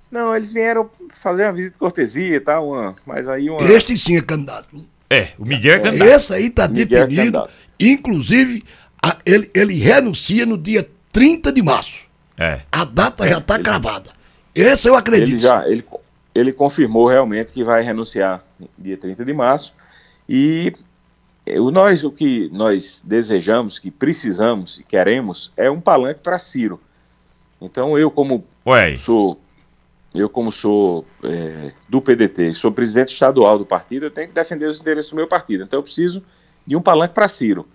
Não, 0.09 0.37
eles 0.37 0.53
vieram 0.53 0.89
fazer 1.25 1.45
uma 1.45 1.53
visita 1.53 1.73
de 1.73 1.79
cortesia 1.79 2.37
e 2.37 2.41
tal, 2.41 2.69
uma, 2.69 2.95
mas 3.07 3.27
aí 3.27 3.49
uma... 3.49 3.61
Este 3.63 3.97
sim 3.97 4.17
é 4.17 4.21
candidato. 4.23 4.85
É, 5.09 5.31
o 5.39 5.45
Miguel 5.45 5.77
é 5.77 5.81
candidato. 5.81 6.11
Esse 6.11 6.35
aí 6.35 6.47
está 6.47 6.65
é 6.65 6.69
definido. 6.69 7.39
É 7.39 7.49
inclusive, 7.81 8.63
a, 9.03 9.17
ele, 9.25 9.51
ele 9.55 9.75
renuncia 9.75 10.45
no 10.45 10.59
dia 10.59 10.89
30 11.11 11.51
de 11.51 11.63
março. 11.63 12.05
É. 12.37 12.61
A 12.71 12.85
data 12.85 13.27
é, 13.27 13.31
já 13.31 13.39
está 13.39 13.59
cravada. 13.59 14.11
Esse 14.55 14.87
eu 14.87 14.95
acredito. 14.95 15.31
Ele 15.31 15.39
já, 15.39 15.67
ele, 15.67 15.85
ele 16.35 16.53
confirmou 16.53 17.09
realmente 17.09 17.55
que 17.55 17.65
vai 17.65 17.83
renunciar 17.83 18.45
dia 18.79 18.99
30 18.99 19.25
de 19.25 19.33
março. 19.33 19.73
E 20.29 20.75
o, 21.59 21.71
nós, 21.71 22.05
o 22.05 22.11
que 22.11 22.51
nós 22.53 23.03
desejamos, 23.03 23.79
que 23.79 23.91
precisamos 23.91 24.79
e 24.79 24.85
queremos, 24.85 25.53
é 25.57 25.71
um 25.71 25.81
palanque 25.81 26.21
para 26.21 26.39
Ciro. 26.39 26.79
Então 27.61 27.97
eu, 27.99 28.11
como 28.11 28.45
Ué. 28.67 28.95
sou 28.97 29.41
eu 30.15 30.29
como 30.29 30.53
sou 30.53 31.05
é, 31.25 31.73
do 31.89 32.01
PDT, 32.01 32.55
sou 32.55 32.71
presidente 32.71 33.13
estadual 33.13 33.59
do 33.59 33.67
partido, 33.67 34.07
eu 34.07 34.11
tenho 34.11 34.29
que 34.29 34.35
defender 34.35 34.69
os 34.69 34.81
interesses 34.81 35.11
do 35.11 35.17
meu 35.17 35.27
partido. 35.27 35.65
Então 35.65 35.81
eu 35.81 35.83
preciso 35.83 36.23
de 36.65 36.77
um 36.77 36.81
palanque 36.81 37.15
para 37.15 37.29
Ciro. 37.29 37.67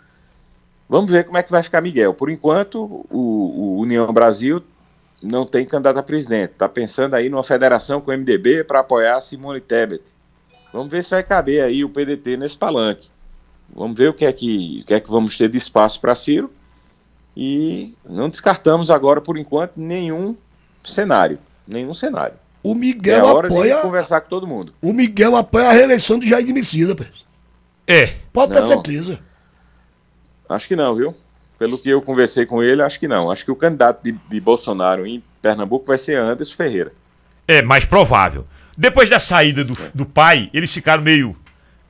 Vamos 0.87 1.11
ver 1.11 1.25
como 1.25 1.37
é 1.37 1.43
que 1.43 1.51
vai 1.51 1.61
ficar 1.61 1.81
Miguel. 1.81 2.13
Por 2.13 2.29
enquanto, 2.29 3.05
o, 3.09 3.77
o 3.77 3.79
União 3.79 4.11
Brasil 4.11 4.63
não 5.21 5.45
tem 5.45 5.65
candidato 5.65 5.97
a 5.97 6.03
presidente. 6.03 6.53
Está 6.53 6.69
pensando 6.69 7.13
aí 7.13 7.29
numa 7.29 7.43
federação 7.43 7.99
com 7.99 8.09
o 8.09 8.17
MDB 8.17 8.63
para 8.63 8.79
apoiar 8.79 9.21
Simone 9.21 9.59
Tebet. 9.59 10.03
Vamos 10.71 10.89
ver 10.89 11.03
se 11.03 11.11
vai 11.11 11.23
caber 11.23 11.61
aí 11.61 11.83
o 11.83 11.89
PDT 11.89 12.37
nesse 12.37 12.57
palanque. 12.57 13.09
Vamos 13.75 13.97
ver 13.97 14.09
o 14.09 14.13
que 14.13 14.25
é 14.25 14.31
que, 14.31 14.79
o 14.81 14.85
que, 14.85 14.93
é 14.93 14.99
que 14.99 15.11
vamos 15.11 15.37
ter 15.37 15.49
de 15.49 15.57
espaço 15.57 15.99
para 15.99 16.15
Ciro. 16.15 16.49
E 17.35 17.95
não 18.07 18.29
descartamos 18.29 18.89
agora, 18.89 19.21
por 19.21 19.37
enquanto, 19.37 19.77
nenhum 19.77 20.35
cenário. 20.83 21.37
Nenhum 21.69 21.93
cenário. 21.93 22.33
O 22.63 22.73
Miguel 22.73 23.19
é 23.19 23.23
hora 23.23 23.47
apoia. 23.47 23.75
De 23.75 23.81
conversar 23.81 24.21
com 24.21 24.29
todo 24.29 24.47
mundo. 24.47 24.73
O 24.81 24.91
Miguel 24.91 25.35
apoia 25.35 25.69
a 25.69 25.71
reeleição 25.71 26.19
de 26.19 26.27
Jair 26.27 26.53
Messias, 26.53 26.93
É. 27.87 28.15
Pode 28.33 28.53
ter 28.53 28.67
certeza. 28.67 29.19
Acho 30.49 30.67
que 30.67 30.75
não, 30.75 30.95
viu? 30.95 31.15
Pelo 31.57 31.77
que 31.77 31.89
eu 31.89 32.01
conversei 32.01 32.45
com 32.45 32.63
ele, 32.63 32.81
acho 32.81 32.99
que 32.99 33.07
não. 33.07 33.31
Acho 33.31 33.45
que 33.45 33.51
o 33.51 33.55
candidato 33.55 34.03
de, 34.03 34.11
de 34.11 34.41
Bolsonaro 34.41 35.05
em 35.05 35.23
Pernambuco 35.41 35.85
vai 35.85 35.97
ser 35.97 36.17
Anderson 36.17 36.55
Ferreira. 36.55 36.91
É, 37.47 37.61
mais 37.61 37.85
provável. 37.85 38.45
Depois 38.77 39.09
da 39.09 39.19
saída 39.19 39.63
do, 39.63 39.77
do 39.93 40.05
pai, 40.05 40.49
eles 40.53 40.71
ficaram 40.71 41.03
meio, 41.03 41.35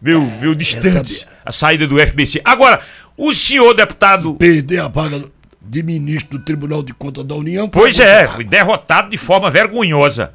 meio, 0.01 0.21
meio 0.21 0.55
distantes. 0.55 1.25
A 1.45 1.51
saída 1.51 1.87
do 1.87 1.99
FBC. 1.99 2.41
Agora, 2.43 2.81
o 3.15 3.33
senhor 3.33 3.73
deputado. 3.73 4.33
Perder 4.35 4.79
a 4.79 4.87
vaga 4.87 5.23
de 5.61 5.83
ministro 5.83 6.37
do 6.37 6.43
Tribunal 6.43 6.81
de 6.81 6.93
Contas 6.93 7.23
da 7.25 7.35
União. 7.35 7.69
Pois 7.69 7.99
é, 7.99 8.27
foi 8.27 8.43
derrotado 8.43 9.09
de 9.09 9.17
forma 9.17 9.51
vergonhosa. 9.51 10.33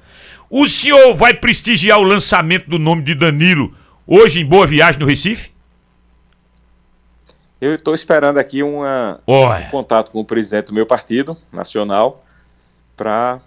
O 0.50 0.69
senhor 0.69 1.14
vai 1.14 1.35
prestigiar 1.35 1.99
o 1.99 2.02
lançamento 2.02 2.69
do 2.69 2.78
nome 2.78 3.02
de 3.02 3.14
Danilo 3.14 3.75
hoje 4.07 4.40
em 4.40 4.47
Boa 4.47 4.66
Viagem 4.66 5.00
no 5.00 5.07
Recife? 5.07 5.50
Eu 7.61 7.75
estou 7.75 7.95
esperando 7.95 8.38
aqui 8.38 8.62
uma, 8.62 9.21
um 9.26 9.71
contato 9.71 10.11
com 10.11 10.21
o 10.21 10.25
presidente 10.25 10.66
do 10.66 10.75
meu 10.75 10.85
partido 10.85 11.37
nacional 11.50 12.23
para, 12.95 13.40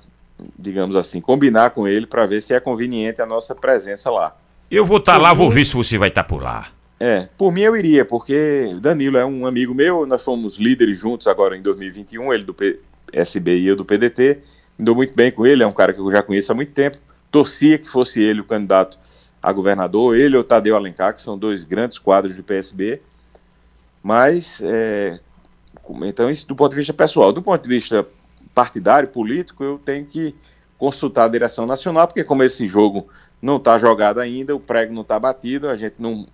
digamos 0.58 0.96
assim, 0.96 1.22
combinar 1.22 1.70
com 1.70 1.88
ele 1.88 2.08
para 2.08 2.26
ver 2.26 2.42
se 2.42 2.54
é 2.54 2.60
conveniente 2.60 3.22
a 3.22 3.26
nossa 3.26 3.54
presença 3.54 4.10
lá. 4.10 4.36
Eu 4.72 4.86
vou 4.86 4.98
estar 4.98 5.14
tá 5.14 5.18
lá, 5.20 5.34
vou 5.34 5.52
ver 5.52 5.66
se 5.66 5.76
você 5.76 5.98
vai 5.98 6.10
estar 6.10 6.24
tá 6.24 6.28
por 6.28 6.42
lá. 6.42 6.70
É, 7.00 7.28
por 7.38 7.52
mim 7.52 7.62
eu 7.62 7.76
iria, 7.76 8.04
porque 8.04 8.76
Danilo 8.82 9.18
é 9.18 9.26
um 9.26 9.46
amigo 9.46 9.74
meu, 9.74 10.06
nós 10.08 10.24
fomos 10.24 10.58
líderes 10.58 10.98
juntos 10.98 11.28
agora 11.28 11.56
em 11.56 11.62
2021, 11.62 12.34
ele 12.34 12.44
do 12.44 12.56
PSB 12.56 13.58
e 13.58 13.68
eu 13.68 13.76
do 13.76 13.86
PDT, 13.86 14.40
andou 14.80 14.96
muito 14.96 15.14
bem 15.14 15.32
com 15.32 15.46
ele, 15.46 15.62
é 15.62 15.68
um 15.68 15.74
cara 15.74 15.94
que 15.94 16.00
eu 16.00 16.12
já 16.12 16.24
conheço 16.24 16.52
há 16.52 16.56
muito 16.56 16.72
tempo, 16.72 16.98
torcia 17.30 17.78
que 17.78 17.88
fosse 17.88 18.22
ele 18.22 18.42
o 18.42 18.46
candidato 18.46 18.98
a 19.42 19.54
governador, 19.54 20.18
ele 20.18 20.36
ou 20.36 20.44
Tadeu 20.44 20.76
Alencar, 20.76 21.14
que 21.14 21.22
são 21.22 21.38
dois 21.38 21.64
grandes 21.64 22.00
quadros 22.00 22.36
do 22.36 22.44
PSB, 22.44 23.00
mas, 24.02 24.62
é, 24.64 25.20
então 26.04 26.30
isso 26.30 26.48
do 26.48 26.56
ponto 26.56 26.72
de 26.72 26.78
vista 26.78 26.94
pessoal. 26.94 27.32
Do 27.32 27.42
ponto 27.42 27.62
de 27.62 27.70
vista 27.70 28.08
partidário, 28.56 29.10
político, 29.10 29.64
eu 29.64 29.78
tenho 29.78 30.06
que 30.06 30.34
consultar 30.78 31.26
a 31.26 31.30
direção 31.30 31.66
nacional, 31.66 32.08
porque 32.08 32.24
como 32.24 32.44
esse 32.44 32.68
jogo 32.68 33.08
não 33.42 33.58
está 33.58 33.78
jogado 33.78 34.20
ainda, 34.20 34.56
o 34.56 34.60
prego 34.60 34.94
não 34.94 35.02
está 35.02 35.20
batido, 35.20 35.68
a 35.70 35.76
gente 35.76 35.96
não, 36.00 36.26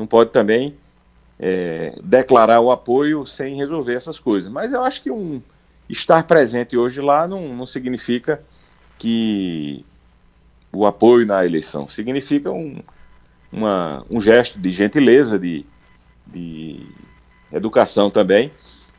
não 0.00 0.06
pode 0.06 0.30
também 0.30 0.74
é, 1.38 1.94
declarar 2.02 2.60
o 2.60 2.70
apoio 2.70 3.26
sem 3.26 3.54
resolver 3.54 3.94
essas 3.94 4.18
coisas. 4.18 4.50
Mas 4.50 4.72
eu 4.72 4.82
acho 4.82 5.02
que 5.02 5.10
um 5.10 5.40
estar 5.88 6.22
presente 6.24 6.76
hoje 6.76 7.00
lá 7.00 7.28
não, 7.28 7.54
não 7.54 7.66
significa 7.66 8.42
que 8.98 9.84
o 10.72 10.86
apoio 10.86 11.26
na 11.26 11.44
eleição. 11.44 11.88
Significa 11.88 12.50
um, 12.50 12.82
uma, 13.52 14.04
um 14.10 14.20
gesto 14.20 14.58
de 14.58 14.72
gentileza, 14.72 15.38
de, 15.38 15.66
de 16.26 16.86
educação 17.52 18.10
também, 18.10 18.50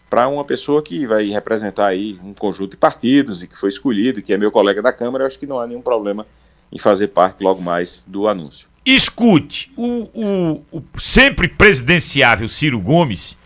para 0.10 0.27
uma 0.27 0.43
pessoa 0.43 0.84
que 0.84 1.08
vai 1.08 1.25
representar 1.29 1.88
aí 1.88 2.20
um 2.24 2.34
conjunto 2.34 2.72
de 2.72 2.77
partidos 2.77 3.41
e 3.41 3.48
que 3.48 3.58
foi 3.58 3.70
escolhido, 3.70 4.22
que 4.22 4.34
é 4.34 4.38
meu 4.38 4.51
colega 4.51 4.81
da 4.81 4.91
Câmara, 4.91 5.24
eu 5.24 5.27
acho 5.27 5.39
que 5.39 5.48
não 5.48 5.60
há 5.60 5.65
nenhum 5.65 5.81
problema 5.81 6.27
em 6.72 6.77
fazer 6.77 7.08
parte 7.08 7.43
logo 7.43 7.62
mais 7.62 8.03
do 8.05 8.27
anúncio. 8.27 8.71
Escute, 8.86 9.72
o, 9.78 10.10
o, 10.14 10.66
o 10.72 11.00
sempre 11.00 11.48
presidenciável 11.48 12.48
Ciro 12.48 12.80
Gomes, 12.80 13.38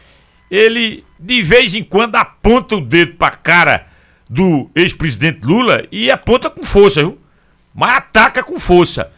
ele 0.49 1.03
de 1.19 1.41
vez 1.41 1.75
em 1.75 1.83
quando 1.83 2.15
aponta 2.15 2.75
o 2.75 2.81
dedo 2.81 3.15
para 3.15 3.33
a 3.33 3.37
cara 3.37 3.87
do 4.29 4.69
ex-presidente 4.75 5.45
Lula 5.45 5.85
e 5.91 6.09
aponta 6.09 6.49
com 6.49 6.63
força, 6.63 7.01
viu? 7.01 7.19
mas 7.73 7.97
ataca 7.97 8.41
com 8.41 8.59
força. 8.59 9.11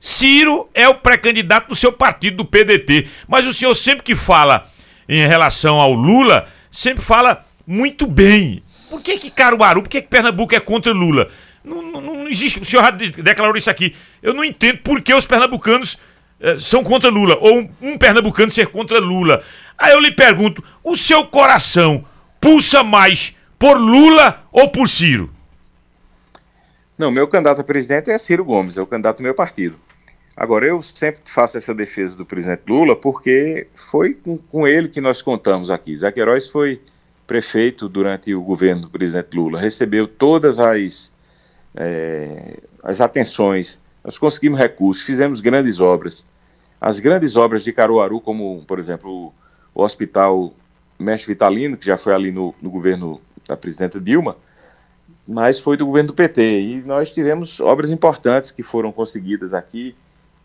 Ciro 0.00 0.68
é 0.74 0.88
o 0.88 0.94
pré-candidato 0.94 1.68
do 1.68 1.76
seu 1.76 1.92
partido, 1.92 2.38
do 2.38 2.44
PDT. 2.44 3.08
Mas 3.28 3.46
o 3.46 3.52
senhor 3.52 3.74
sempre 3.74 4.02
que 4.02 4.16
fala 4.16 4.68
em 5.08 5.26
relação 5.26 5.78
ao 5.78 5.92
Lula, 5.92 6.48
sempre 6.70 7.04
fala 7.04 7.46
muito 7.66 8.06
bem. 8.06 8.62
Por 8.88 9.02
que 9.02 9.18
que 9.18 9.30
Caruaru, 9.30 9.82
por 9.82 9.88
que 9.88 10.02
que 10.02 10.08
Pernambuco 10.08 10.54
é 10.54 10.60
contra 10.60 10.92
Lula? 10.92 11.30
Não, 11.62 11.82
não, 11.82 12.00
não 12.00 12.28
existe, 12.28 12.60
o 12.60 12.64
senhor 12.64 12.82
já 12.82 12.90
declarou 12.90 13.56
isso 13.56 13.70
aqui. 13.70 13.94
Eu 14.22 14.32
não 14.32 14.44
entendo 14.44 14.78
por 14.78 15.00
que 15.02 15.12
os 15.12 15.26
pernambucanos 15.26 15.98
eh, 16.40 16.56
são 16.58 16.82
contra 16.82 17.10
Lula, 17.10 17.36
ou 17.38 17.70
um, 17.82 17.98
pernambucano 17.98 18.50
ser 18.50 18.68
contra 18.68 18.98
Lula. 18.98 19.44
Aí 19.76 19.92
eu 19.92 20.00
lhe 20.00 20.10
pergunto, 20.10 20.64
o 20.82 20.96
seu 20.96 21.26
coração 21.26 22.04
pulsa 22.40 22.82
mais 22.82 23.34
por 23.58 23.76
Lula 23.78 24.42
ou 24.50 24.70
por 24.70 24.88
Ciro? 24.88 25.30
Não, 26.96 27.10
meu 27.10 27.28
candidato 27.28 27.60
a 27.60 27.64
presidente 27.64 28.10
é 28.10 28.16
Ciro 28.16 28.44
Gomes, 28.44 28.76
é 28.76 28.82
o 28.82 28.86
candidato 28.86 29.18
do 29.18 29.22
meu 29.22 29.34
partido. 29.34 29.78
Agora, 30.36 30.66
eu 30.66 30.80
sempre 30.80 31.20
faço 31.26 31.58
essa 31.58 31.74
defesa 31.74 32.16
do 32.16 32.24
presidente 32.24 32.62
Lula 32.66 32.96
porque 32.96 33.66
foi 33.74 34.14
com, 34.14 34.38
com 34.38 34.66
ele 34.66 34.88
que 34.88 35.00
nós 35.00 35.20
contamos 35.20 35.70
aqui. 35.70 35.94
Zaqueiroz 35.94 36.46
foi 36.48 36.80
prefeito 37.26 37.88
durante 37.88 38.34
o 38.34 38.42
governo 38.42 38.82
do 38.82 38.90
presidente 38.90 39.36
Lula, 39.36 39.60
recebeu 39.60 40.08
todas 40.08 40.58
as, 40.58 41.14
é, 41.74 42.58
as 42.82 43.00
atenções, 43.00 43.80
nós 44.04 44.18
conseguimos 44.18 44.58
recursos, 44.58 45.04
fizemos 45.04 45.40
grandes 45.40 45.80
obras. 45.80 46.26
As 46.80 46.98
grandes 46.98 47.36
obras 47.36 47.62
de 47.62 47.72
Caruaru, 47.72 48.20
como, 48.20 48.64
por 48.66 48.78
exemplo, 48.78 49.32
o, 49.74 49.82
Hospital 49.82 50.52
Mestre 50.98 51.32
Vitalino, 51.32 51.76
que 51.76 51.86
já 51.86 51.96
foi 51.96 52.14
ali 52.14 52.32
no, 52.32 52.54
no 52.60 52.70
governo 52.70 53.20
da 53.46 53.56
presidenta 53.56 54.00
Dilma, 54.00 54.36
mas 55.26 55.58
foi 55.58 55.76
do 55.76 55.86
governo 55.86 56.08
do 56.08 56.14
PT. 56.14 56.60
E 56.60 56.82
nós 56.82 57.10
tivemos 57.10 57.60
obras 57.60 57.90
importantes 57.90 58.50
que 58.50 58.62
foram 58.62 58.90
conseguidas 58.90 59.52
aqui, 59.52 59.94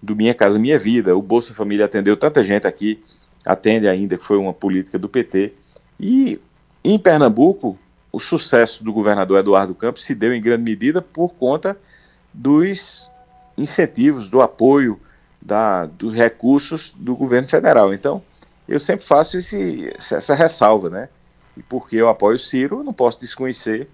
do 0.02 0.16
Minha 0.16 0.34
Casa 0.34 0.60
Minha 0.60 0.78
Vida. 0.78 1.16
O 1.16 1.22
Bolsa 1.22 1.54
Família 1.54 1.86
atendeu 1.86 2.16
tanta 2.16 2.44
gente 2.44 2.68
aqui, 2.68 3.02
atende 3.46 3.88
ainda, 3.88 4.18
que 4.18 4.24
foi 4.24 4.38
uma 4.38 4.54
política 4.54 5.00
do 5.00 5.10
PT. 5.10 5.54
E 6.00 6.40
em 6.84 7.00
Pernambuco, 7.00 7.80
o 8.16 8.20
sucesso 8.22 8.82
do 8.82 8.94
governador 8.94 9.40
Eduardo 9.40 9.76
Campos 9.76 10.06
se 10.06 10.16
deu 10.16 10.34
em 10.34 10.42
grande 10.42 10.64
medida 10.64 11.02
por 11.02 11.34
conta 11.34 11.78
dos 12.34 13.10
incentivos, 13.58 14.30
do 14.30 14.42
apoio, 14.42 14.98
da, 15.42 15.86
dos 15.86 16.14
recursos 16.14 16.94
do 16.96 17.14
governo 17.18 17.46
federal. 17.46 17.94
Então, 17.94 18.24
eu 18.70 18.80
sempre 18.80 19.06
faço 19.06 19.38
esse, 19.38 19.92
essa 19.98 20.34
ressalva, 20.34 20.90
né? 20.90 21.10
E 21.58 21.64
porque 21.64 21.98
eu 21.98 22.08
apoio 22.08 22.38
o 22.38 22.40
Ciro, 22.40 22.86
não 22.86 22.94
posso 22.94 23.20
desconhecer 23.20 23.90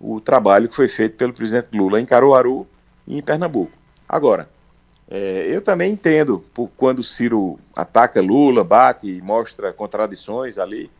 o 0.00 0.20
trabalho 0.20 0.68
que 0.68 0.74
foi 0.74 0.88
feito 0.88 1.16
pelo 1.16 1.32
presidente 1.32 1.68
Lula 1.72 2.00
em 2.00 2.04
Caruaru 2.04 2.66
e 3.06 3.16
em 3.16 3.22
Pernambuco. 3.22 3.72
Agora, 4.08 4.50
é, 5.08 5.46
eu 5.48 5.62
também 5.62 5.92
entendo 5.92 6.44
por 6.52 6.68
quando 6.76 7.04
Ciro 7.04 7.60
ataca 7.76 8.20
Lula, 8.20 8.64
bate 8.64 9.08
e 9.08 9.22
mostra 9.22 9.72
contradições 9.72 10.58
ali, 10.58 10.90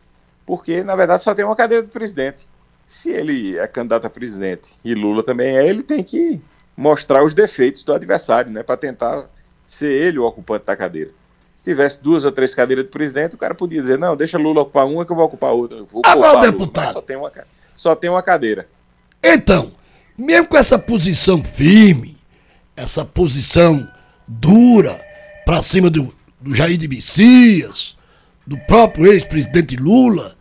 porque 0.45 0.81
na 0.81 0.95
verdade 0.95 1.23
só 1.23 1.35
tem 1.35 1.43
uma 1.43 1.57
cadeira 1.57 1.83
de 1.83 1.91
presidente. 1.91 2.52
Se 2.85 3.09
ele 3.09 3.57
é 3.57 3.67
candidato 3.67 4.05
a 4.05 4.09
presidente 4.09 4.69
e 4.83 4.93
Lula 4.93 5.23
também 5.23 5.57
é, 5.57 5.67
ele 5.67 5.83
tem 5.83 6.03
que 6.03 6.41
mostrar 6.75 7.23
os 7.23 7.33
defeitos 7.33 7.83
do 7.83 7.93
adversário, 7.93 8.51
né, 8.51 8.63
para 8.63 8.77
tentar 8.77 9.29
ser 9.65 9.91
ele 9.91 10.19
o 10.19 10.25
ocupante 10.25 10.65
da 10.65 10.75
cadeira. 10.75 11.11
Se 11.55 11.65
tivesse 11.65 12.01
duas 12.01 12.25
ou 12.25 12.31
três 12.31 12.55
cadeiras 12.55 12.83
de 12.83 12.89
presidente, 12.89 13.35
o 13.35 13.37
cara 13.37 13.53
podia 13.53 13.79
dizer: 13.79 13.97
não, 13.97 14.15
deixa 14.15 14.37
Lula 14.37 14.61
ocupar 14.61 14.85
uma 14.85 15.05
que 15.05 15.11
eu 15.11 15.15
vou 15.15 15.25
ocupar 15.25 15.53
outra. 15.53 15.83
vou 15.83 16.01
Agora, 16.03 16.41
deputado. 16.41 16.85
Lula, 16.85 16.93
só 16.93 17.01
tem 17.01 17.15
uma, 17.15 17.31
só 17.75 17.95
tem 17.95 18.09
uma 18.09 18.23
cadeira. 18.23 18.67
Então, 19.21 19.71
mesmo 20.17 20.47
com 20.47 20.57
essa 20.57 20.79
posição 20.79 21.43
firme, 21.43 22.17
essa 22.75 23.05
posição 23.05 23.87
dura 24.27 24.99
para 25.45 25.61
cima 25.61 25.89
do, 25.89 26.13
do 26.41 26.55
Jair 26.55 26.77
de 26.77 26.87
Messias, 26.87 27.95
do 28.47 28.57
próprio 28.57 29.07
ex-presidente 29.07 29.75
Lula, 29.75 30.35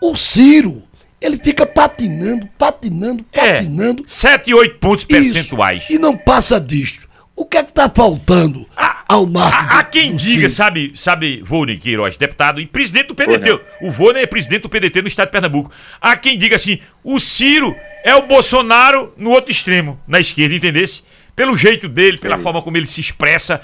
o 0.00 0.16
Ciro, 0.16 0.82
ele 1.20 1.38
fica 1.38 1.66
patinando, 1.66 2.48
patinando, 2.58 3.24
é, 3.32 3.54
patinando. 3.54 4.02
É, 4.02 4.08
7 4.08 4.50
e 4.50 4.54
8 4.54 4.78
pontos 4.78 5.04
percentuais. 5.04 5.82
Isso, 5.82 5.92
e 5.92 5.98
não 5.98 6.16
passa 6.16 6.60
disto. 6.60 7.08
O 7.34 7.44
que 7.44 7.56
é 7.56 7.62
que 7.62 7.70
está 7.70 7.88
faltando 7.88 8.66
ah, 8.76 9.04
ao 9.06 9.24
marco? 9.24 9.72
Há 9.72 9.84
quem 9.84 10.16
diga, 10.16 10.48
sabe, 10.48 10.92
sabe, 10.96 11.40
Vônei 11.44 11.76
Queiroz, 11.76 12.16
deputado 12.16 12.60
e 12.60 12.66
presidente 12.66 13.06
do 13.06 13.14
PDT. 13.14 13.60
O 13.80 13.92
Vônei 13.92 14.24
é 14.24 14.26
presidente 14.26 14.62
do 14.62 14.68
PDT 14.68 15.02
no 15.02 15.06
estado 15.06 15.28
de 15.28 15.32
Pernambuco. 15.32 15.70
Há 16.00 16.16
quem 16.16 16.36
diga 16.36 16.56
assim: 16.56 16.80
o 17.04 17.20
Ciro 17.20 17.76
é 18.02 18.12
o 18.16 18.26
Bolsonaro 18.26 19.14
no 19.16 19.30
outro 19.30 19.52
extremo, 19.52 20.00
na 20.06 20.18
esquerda, 20.18 20.52
entendesse? 20.52 21.02
Pelo 21.36 21.56
jeito 21.56 21.88
dele, 21.88 22.18
pela 22.18 22.38
Sim. 22.38 22.42
forma 22.42 22.60
como 22.60 22.76
ele 22.76 22.88
se 22.88 23.00
expressa. 23.00 23.60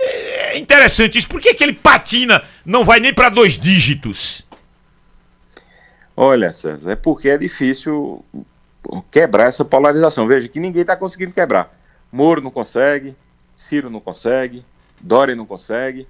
É 0.00 0.56
interessante 0.56 1.18
isso. 1.18 1.28
Por 1.28 1.40
que, 1.40 1.52
que 1.52 1.62
ele 1.62 1.74
patina, 1.74 2.42
não 2.64 2.82
vai 2.82 2.98
nem 2.98 3.12
para 3.12 3.28
dois 3.28 3.58
dígitos? 3.58 4.42
Olha, 6.20 6.52
César, 6.52 6.90
é 6.90 6.96
porque 6.96 7.28
é 7.28 7.38
difícil 7.38 8.24
quebrar 9.08 9.44
essa 9.44 9.64
polarização. 9.64 10.26
Veja 10.26 10.48
que 10.48 10.58
ninguém 10.58 10.80
está 10.80 10.96
conseguindo 10.96 11.30
quebrar. 11.30 11.72
Moro 12.10 12.40
não 12.40 12.50
consegue, 12.50 13.16
Ciro 13.54 13.88
não 13.88 14.00
consegue, 14.00 14.66
Dória 15.00 15.36
não 15.36 15.46
consegue. 15.46 16.08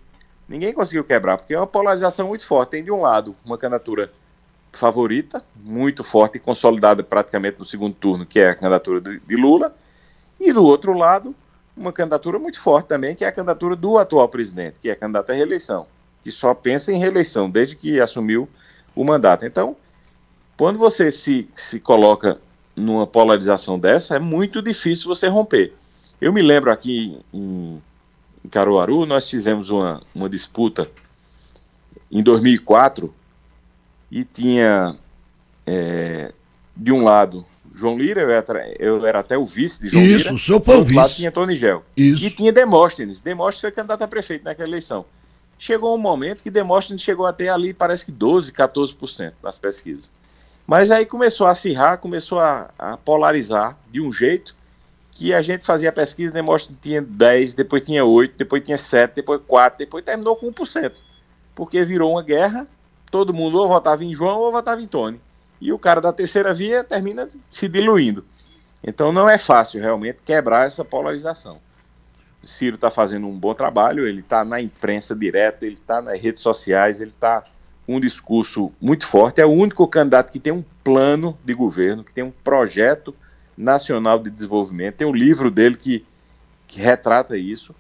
Ninguém 0.49 0.73
conseguiu 0.73 1.05
quebrar, 1.05 1.37
porque 1.37 1.53
é 1.53 1.59
uma 1.59 1.67
polarização 1.67 2.29
muito 2.29 2.47
forte. 2.47 2.71
Tem 2.71 2.83
de 2.83 2.91
um 2.91 3.03
lado 3.03 3.37
uma 3.45 3.59
candidatura 3.59 4.11
favorita, 4.73 5.45
muito 5.63 6.03
forte 6.03 6.37
e 6.37 6.41
consolidada 6.41 7.03
praticamente 7.03 7.59
no 7.59 7.67
segundo 7.67 7.93
turno, 7.93 8.25
que 8.25 8.41
é 8.41 8.49
a 8.49 8.55
candidatura 8.55 9.03
de 9.03 9.37
Lula, 9.37 9.77
e 10.41 10.55
do 10.55 10.65
outro 10.65 10.95
lado, 10.95 11.35
uma 11.77 11.93
candidatura 11.93 12.39
muito 12.39 12.59
forte 12.59 12.87
também, 12.87 13.15
que 13.15 13.27
é 13.27 13.29
a 13.29 13.33
candidatura 13.33 13.77
do 13.77 13.99
atual 13.99 14.27
presidente, 14.27 14.81
que 14.81 14.89
é 14.89 14.95
candidato 14.95 15.33
à 15.33 15.35
reeleição, 15.35 15.87
que 16.23 16.33
só 16.33 16.55
pensa 16.55 16.91
em 16.91 16.99
reeleição 16.99 17.51
desde 17.51 17.77
que 17.77 18.01
assumiu 18.01 18.49
o 18.97 19.05
mandato. 19.05 19.45
Então, 19.45 19.77
quando 20.59 20.77
você 20.77 21.13
se, 21.13 21.49
se 21.55 21.79
coloca 21.79 22.39
numa 22.75 23.07
polarização 23.07 23.79
dessa, 23.79 24.17
é 24.17 24.19
muito 24.19 24.61
difícil 24.61 25.07
você 25.07 25.29
romper. 25.29 25.73
Eu 26.21 26.33
me 26.33 26.43
lembro 26.43 26.73
aqui 26.73 27.17
em, 27.33 27.81
em 28.45 28.49
Caruaru, 28.49 29.07
nós 29.07 29.31
fizemos 29.31 29.71
uma, 29.71 30.03
uma 30.13 30.29
disputa 30.29 30.91
em 32.11 32.23
2004 32.23 33.15
e 34.11 34.25
tinha 34.25 34.99
é, 35.65 36.33
de 36.77 36.91
um 36.91 37.05
lado 37.05 37.47
João 37.73 37.97
Lira, 37.97 38.23
eu 38.23 38.31
era, 38.33 38.75
eu 38.81 39.07
era 39.07 39.21
até 39.21 39.39
o 39.39 39.47
vice 39.47 39.81
de 39.81 39.91
João 39.91 40.03
Isso, 40.03 40.11
Lira. 40.11 40.23
Isso, 40.23 40.35
o 40.35 40.39
senhor 40.39 40.65
foi 40.65 40.77
o 40.77 40.83
vice. 40.83 40.97
lado 40.97 41.15
tinha 41.15 41.31
Tony 41.31 41.55
Gel. 41.55 41.85
Isso. 41.97 42.25
E 42.25 42.31
tinha 42.31 42.53
Demóstenes. 42.53 43.21
Demóstenes 43.21 43.61
foi 43.61 43.71
candidato 43.71 44.03
a 44.03 44.09
prefeito 44.09 44.45
naquela 44.45 44.69
eleição. 44.69 45.05
chegou 45.57 45.95
um 45.95 45.99
momento 45.99 46.43
que 46.43 46.51
Demóstenes 46.51 47.03
chegou 47.03 47.27
até 47.27 47.49
ali, 47.49 47.73
parece 47.73 48.05
que 48.05 48.11
12, 48.11 48.51
14% 48.51 49.35
nas 49.41 49.57
pesquisas. 49.57 50.11
Mas 50.69 50.91
aí 50.91 51.07
começou 51.07 51.47
a 51.47 51.53
acirrar, 51.53 51.97
começou 51.97 52.39
a, 52.39 52.69
a, 52.79 52.99
polarizar 52.99 53.75
de 53.91 54.03
um 54.03 54.13
jeito 54.13 54.55
que 55.11 55.33
a 55.33 55.41
gente 55.41 55.65
fazia 55.65 55.89
a 55.89 55.93
pesquisa, 55.93 56.31
Demóstenes 56.31 56.79
tinha 56.83 57.01
10, 57.01 57.55
depois 57.55 57.81
tinha 57.81 58.05
8, 58.05 58.35
depois 58.37 58.63
tinha 58.63 58.77
7, 58.77 59.15
depois 59.15 59.41
4, 59.49 59.79
depois 59.79 60.05
terminou 60.05 60.37
com 60.37 60.53
1%. 60.53 60.93
Porque 61.55 61.87
virou 61.87 62.13
uma 62.13 62.23
guerra, 62.23 62.69
todo 63.11 63.33
mundo 63.33 63.59
ou 63.59 63.67
votava 63.67 64.05
em 64.05 64.15
João 64.15 64.41
ou 64.41 64.53
votava 64.53 64.83
em 64.83 64.87
Tony. 64.87 65.19
E 65.59 65.73
o 65.73 65.79
cara 65.79 66.03
da 66.03 66.13
terceira 66.13 66.53
via 66.53 66.85
termina 66.85 67.27
se 67.49 67.67
diluindo. 67.67 68.23
Então 68.85 69.11
não 69.11 69.27
é 69.27 69.39
fácil 69.39 69.81
realmente 69.81 70.19
quebrar 70.23 70.67
essa 70.67 70.85
polarização. 70.85 71.59
O 72.43 72.47
Ciro 72.47 72.75
está 72.75 72.91
fazendo 72.91 73.27
um 73.27 73.39
bom 73.39 73.55
trabalho, 73.55 74.07
ele 74.07 74.21
está 74.21 74.45
na 74.45 74.61
imprensa 74.61 75.17
direta, 75.17 75.65
ele 75.65 75.77
está 75.77 76.03
nas 76.03 76.21
redes 76.21 76.43
sociais, 76.43 77.01
ele 77.01 77.09
está 77.09 77.43
um 77.89 77.99
discurso 77.99 78.71
muito 78.81 79.07
forte. 79.07 79.41
É 79.41 79.47
o 79.47 79.51
único 79.51 79.89
candidato 79.89 80.31
que 80.31 80.39
tem 80.39 80.53
um 80.53 80.65
plano 80.85 81.37
de 81.43 81.55
governo, 81.55 82.05
que 82.05 82.13
tem 82.13 82.23
um 82.23 82.31
projeto 82.31 83.17
nacional 83.57 84.19
de 84.19 84.31
desenvolvimento. 84.31 84.97
Tem 84.97 85.07
um 85.07 85.15
livro 85.15 85.51
dele 85.51 85.77
que, 85.77 86.05
que 86.67 86.79
retrata 86.81 87.37
isso. 87.37 87.75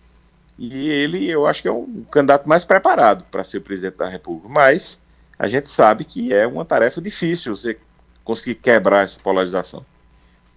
E 0.59 0.89
ele, 0.89 1.31
eu 1.31 1.47
acho 1.47 1.63
que 1.63 1.69
é 1.69 1.73
um 1.73 2.05
candidato 2.11 2.49
mais 2.49 2.65
preparado 2.65 3.25
para 3.31 3.45
ser 3.45 3.59
o 3.59 3.63
presidente 3.63 3.99
da 3.99 4.09
República. 4.09 4.49
Mas 4.49 5.01
a 5.39 5.47
gente 5.47 5.69
sabe 5.69 6.05
que 6.05 6.33
é 6.33 6.47
uma 6.47 6.65
tarefa 6.65 7.01
difícil 7.01 7.57
você 7.57 7.79
conseguir 8.25 8.57
quebrar 8.57 9.05
essa 9.05 9.21
polarização. 9.21 9.87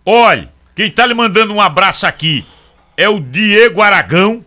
Olha, 0.04 0.52
quem 0.76 0.88
está 0.88 1.06
lhe 1.06 1.14
mandando 1.14 1.54
um 1.54 1.62
abraço 1.62 2.08
aqui 2.08 2.46
é 2.98 3.08
o 3.08 3.20
Diego 3.20 3.82
Aragão. 3.82 4.44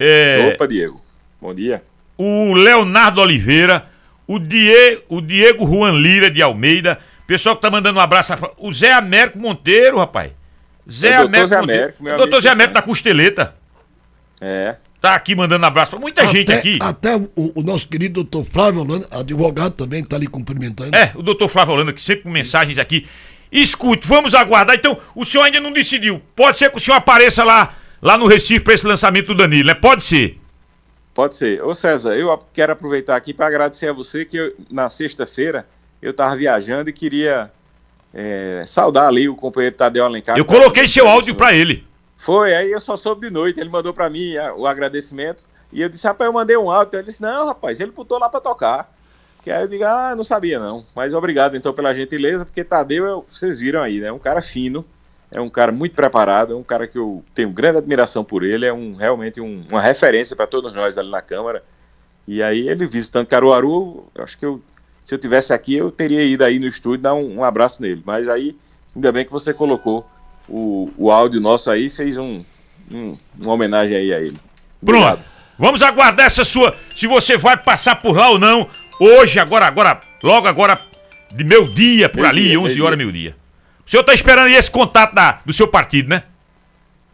É, 0.00 0.52
Opa, 0.54 0.66
Diego. 0.66 1.00
Bom 1.40 1.54
dia. 1.54 1.84
O 2.16 2.52
Leonardo 2.52 3.20
Oliveira, 3.20 3.88
o, 4.28 4.38
Die, 4.38 5.02
o 5.08 5.20
Diego 5.22 5.66
Juan 5.66 5.92
Lira 5.92 6.30
de 6.30 6.42
Almeida. 6.42 6.98
Pessoal 7.26 7.56
que 7.56 7.62
tá 7.62 7.70
mandando 7.70 7.98
um 7.98 8.02
abraço. 8.02 8.32
O 8.58 8.72
Zé 8.72 8.92
Américo 8.92 9.38
Monteiro, 9.38 9.98
rapaz. 9.98 10.30
Zé 10.90 11.08
é 11.08 11.16
Américo. 11.16 11.46
Zé 11.46 11.56
Américo 11.56 12.02
meu 12.02 12.16
doutor 12.18 12.42
Zé 12.42 12.50
Américo 12.50 12.74
da 12.74 12.82
Costeleta. 12.82 13.54
É. 14.40 14.76
Tá 15.00 15.14
aqui 15.14 15.34
mandando 15.34 15.64
abraço 15.64 15.90
pra 15.92 16.00
muita 16.00 16.22
até, 16.22 16.32
gente 16.32 16.52
aqui. 16.52 16.78
Até 16.80 17.16
o, 17.16 17.30
o, 17.36 17.62
nosso 17.62 17.86
querido 17.86 18.22
doutor 18.24 18.44
Flávio 18.44 18.80
Holanda, 18.80 19.06
advogado 19.10 19.72
também, 19.72 20.04
tá 20.04 20.16
ali 20.16 20.26
cumprimentando. 20.26 20.94
É, 20.94 21.12
o 21.14 21.22
doutor 21.22 21.48
Flávio 21.48 21.74
Holanda, 21.74 21.92
que 21.92 22.02
sempre 22.02 22.24
com 22.24 22.30
mensagens 22.30 22.78
aqui. 22.78 23.06
Escute, 23.50 24.06
vamos 24.06 24.34
aguardar. 24.34 24.76
Então, 24.76 24.98
o 25.14 25.24
senhor 25.24 25.44
ainda 25.44 25.60
não 25.60 25.72
decidiu. 25.72 26.20
Pode 26.34 26.58
ser 26.58 26.70
que 26.70 26.76
o 26.76 26.80
senhor 26.80 26.96
apareça 26.96 27.44
lá, 27.44 27.76
lá 28.02 28.18
no 28.18 28.26
Recife 28.26 28.60
para 28.60 28.74
esse 28.74 28.86
lançamento 28.86 29.28
do 29.28 29.36
Danilo, 29.36 29.68
né? 29.68 29.74
Pode 29.74 30.04
ser. 30.04 30.38
Pode 31.18 31.34
ser. 31.34 31.60
Ô 31.64 31.74
César, 31.74 32.16
eu 32.16 32.38
quero 32.52 32.72
aproveitar 32.72 33.16
aqui 33.16 33.34
para 33.34 33.48
agradecer 33.48 33.88
a 33.88 33.92
você 33.92 34.24
que 34.24 34.36
eu, 34.36 34.54
na 34.70 34.88
sexta-feira 34.88 35.66
eu 36.00 36.12
estava 36.12 36.36
viajando 36.36 36.90
e 36.90 36.92
queria 36.92 37.50
é, 38.14 38.62
saudar 38.64 39.08
ali 39.08 39.28
o 39.28 39.34
companheiro 39.34 39.74
Tadeu 39.74 40.04
Alencar. 40.04 40.38
Eu 40.38 40.44
coloquei 40.44 40.86
seu 40.86 41.08
áudio 41.08 41.34
para 41.34 41.52
ele. 41.52 41.84
Foi, 42.16 42.54
aí 42.54 42.70
eu 42.70 42.78
só 42.78 42.96
soube 42.96 43.26
de 43.26 43.32
noite, 43.32 43.58
ele 43.58 43.68
mandou 43.68 43.92
para 43.92 44.08
mim 44.08 44.34
o 44.56 44.64
agradecimento. 44.64 45.44
E 45.72 45.82
eu 45.82 45.88
disse, 45.88 46.06
rapaz, 46.06 46.28
eu 46.28 46.32
mandei 46.32 46.56
um 46.56 46.70
áudio. 46.70 46.96
Ele 46.96 47.06
disse, 47.06 47.20
não, 47.20 47.46
rapaz, 47.46 47.80
ele 47.80 47.90
botou 47.90 48.16
lá 48.16 48.28
para 48.28 48.40
tocar. 48.40 48.96
Que 49.42 49.50
aí 49.50 49.64
eu 49.64 49.68
digo, 49.68 49.82
ah, 49.82 50.14
não 50.14 50.22
sabia 50.22 50.60
não. 50.60 50.84
Mas 50.94 51.14
obrigado 51.14 51.56
então 51.56 51.72
pela 51.72 51.92
gentileza, 51.92 52.44
porque 52.44 52.62
Tadeu, 52.62 53.04
eu, 53.04 53.26
vocês 53.28 53.58
viram 53.58 53.82
aí, 53.82 53.98
né? 53.98 54.12
Um 54.12 54.20
cara 54.20 54.40
fino, 54.40 54.84
é 55.30 55.40
um 55.40 55.50
cara 55.50 55.70
muito 55.70 55.94
preparado, 55.94 56.54
é 56.54 56.56
um 56.56 56.62
cara 56.62 56.86
que 56.86 56.98
eu 56.98 57.22
tenho 57.34 57.52
grande 57.52 57.78
admiração 57.78 58.24
por 58.24 58.44
ele, 58.44 58.64
é 58.64 58.72
um 58.72 58.94
realmente 58.94 59.40
um, 59.40 59.64
uma 59.70 59.80
referência 59.80 60.34
para 60.34 60.46
todos 60.46 60.72
nós 60.72 60.96
ali 60.96 61.10
na 61.10 61.20
Câmara. 61.20 61.62
E 62.26 62.42
aí 62.42 62.68
ele 62.68 62.86
visitando 62.86 63.26
Caruaru, 63.26 64.06
eu 64.14 64.24
acho 64.24 64.38
que 64.38 64.46
eu, 64.46 64.62
se 65.02 65.14
eu 65.14 65.18
tivesse 65.18 65.52
aqui, 65.52 65.74
eu 65.74 65.90
teria 65.90 66.22
ido 66.22 66.44
aí 66.44 66.58
no 66.58 66.66
estúdio 66.66 67.02
dar 67.02 67.14
um, 67.14 67.38
um 67.38 67.44
abraço 67.44 67.82
nele. 67.82 68.02
Mas 68.04 68.28
aí, 68.28 68.56
ainda 68.94 69.12
bem 69.12 69.24
que 69.24 69.32
você 69.32 69.52
colocou 69.52 70.06
o, 70.48 70.90
o 70.96 71.10
áudio 71.10 71.40
nosso 71.40 71.70
aí, 71.70 71.90
fez 71.90 72.16
um, 72.16 72.42
um 72.90 73.16
uma 73.38 73.52
homenagem 73.52 73.96
aí 73.96 74.12
a 74.12 74.20
ele. 74.20 74.38
Obrigado. 74.80 75.16
Pronto. 75.16 75.38
Vamos 75.58 75.82
aguardar 75.82 76.26
essa 76.26 76.44
sua, 76.44 76.76
se 76.94 77.06
você 77.06 77.36
vai 77.36 77.56
passar 77.56 77.96
por 77.96 78.16
lá 78.16 78.30
ou 78.30 78.38
não. 78.38 78.70
Hoje, 79.00 79.40
agora, 79.40 79.66
agora, 79.66 80.00
logo 80.22 80.46
agora, 80.46 80.80
de 81.36 81.44
meu 81.44 81.68
dia, 81.68 82.08
por 82.08 82.18
meio 82.18 82.28
ali, 82.28 82.48
dia, 82.48 82.60
11 82.60 82.82
horas, 82.82 82.98
meio 82.98 83.12
dia. 83.12 83.36
O 83.88 83.90
senhor 83.90 84.02
está 84.02 84.12
esperando 84.12 84.48
esse 84.48 84.70
contato 84.70 85.14
da, 85.14 85.40
do 85.46 85.52
seu 85.54 85.66
partido, 85.66 86.10
né? 86.10 86.24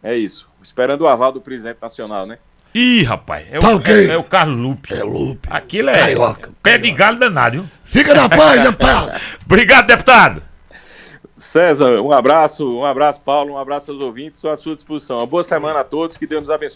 É 0.03 0.13
isso. 0.13 0.49
Esperando 0.61 1.03
o 1.03 1.07
aval 1.07 1.31
do 1.31 1.39
presidente 1.39 1.77
nacional, 1.81 2.25
né? 2.25 2.37
Ih, 2.73 3.01
rapaz, 3.03 3.47
é, 3.49 3.59
tá 3.59 3.69
o, 3.69 3.75
okay. 3.77 4.09
é, 4.09 4.13
é, 4.13 4.17
o 4.17 4.23
Carlos 4.25 4.59
Lupe. 4.59 4.93
É 4.93 5.01
Lupe. 5.01 5.47
Aquilo 5.49 5.89
é 5.89 5.97
Carioca, 5.97 6.51
pé 6.61 6.71
Carioca. 6.71 6.79
de 6.79 6.91
galho 6.91 7.17
danado, 7.19 7.55
viu? 7.55 7.65
Fica 7.85 8.13
na 8.13 8.27
paz, 8.27 8.59
deputado. 8.67 9.21
Obrigado, 9.45 9.87
deputado. 9.87 10.43
César, 11.37 12.01
um 12.01 12.11
abraço, 12.11 12.69
um 12.69 12.83
abraço, 12.83 13.21
Paulo, 13.21 13.53
um 13.53 13.57
abraço 13.57 13.93
aos 13.93 14.01
ouvintes, 14.01 14.39
estou 14.39 14.51
à 14.51 14.57
sua 14.57 14.75
disposição. 14.75 15.19
Uma 15.19 15.27
boa 15.27 15.43
semana 15.43 15.79
a 15.79 15.83
todos, 15.85 16.17
que 16.17 16.27
Deus 16.27 16.41
nos 16.41 16.49
abençoe. 16.49 16.73